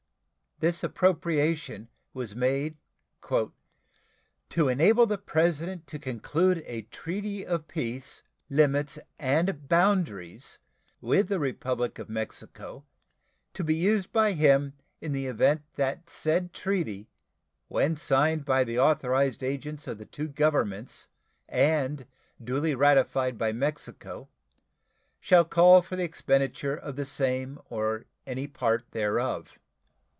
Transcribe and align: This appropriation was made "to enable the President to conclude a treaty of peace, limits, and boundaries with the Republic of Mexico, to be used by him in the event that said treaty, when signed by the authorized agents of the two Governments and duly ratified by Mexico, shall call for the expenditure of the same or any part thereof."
This 0.63 0.83
appropriation 0.83 1.87
was 2.13 2.35
made 2.35 2.77
"to 3.29 3.51
enable 4.67 5.07
the 5.07 5.17
President 5.17 5.87
to 5.87 5.97
conclude 5.97 6.61
a 6.67 6.83
treaty 6.83 7.43
of 7.43 7.67
peace, 7.67 8.21
limits, 8.47 8.99
and 9.17 9.67
boundaries 9.67 10.59
with 11.01 11.29
the 11.29 11.39
Republic 11.39 11.97
of 11.97 12.09
Mexico, 12.11 12.85
to 13.55 13.63
be 13.63 13.73
used 13.73 14.11
by 14.11 14.33
him 14.33 14.73
in 14.99 15.13
the 15.13 15.25
event 15.25 15.63
that 15.77 16.11
said 16.11 16.53
treaty, 16.53 17.09
when 17.67 17.95
signed 17.95 18.45
by 18.45 18.63
the 18.63 18.77
authorized 18.77 19.41
agents 19.41 19.87
of 19.87 19.97
the 19.97 20.05
two 20.05 20.27
Governments 20.27 21.07
and 21.49 22.05
duly 22.43 22.75
ratified 22.75 23.35
by 23.35 23.51
Mexico, 23.51 24.29
shall 25.19 25.43
call 25.43 25.81
for 25.81 25.95
the 25.95 26.03
expenditure 26.03 26.75
of 26.75 26.97
the 26.97 27.05
same 27.05 27.57
or 27.71 28.05
any 28.27 28.45
part 28.45 28.85
thereof." 28.91 29.57